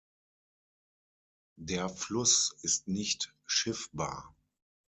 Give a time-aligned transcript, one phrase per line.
[1.59, 4.33] Der Fluss ist nicht schiffbar.